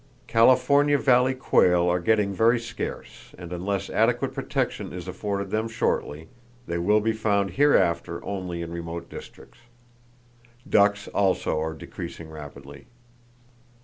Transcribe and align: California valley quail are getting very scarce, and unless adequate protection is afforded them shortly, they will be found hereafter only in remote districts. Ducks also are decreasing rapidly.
California 0.25 0.97
valley 0.97 1.35
quail 1.35 1.87
are 1.87 1.99
getting 1.99 2.33
very 2.33 2.59
scarce, 2.59 3.35
and 3.37 3.53
unless 3.53 3.87
adequate 3.87 4.33
protection 4.33 4.91
is 4.93 5.07
afforded 5.07 5.51
them 5.51 5.67
shortly, 5.67 6.27
they 6.65 6.79
will 6.79 6.99
be 6.99 7.13
found 7.13 7.51
hereafter 7.51 8.19
only 8.25 8.63
in 8.63 8.71
remote 8.71 9.11
districts. 9.11 9.59
Ducks 10.67 11.07
also 11.09 11.59
are 11.61 11.75
decreasing 11.75 12.31
rapidly. 12.31 12.87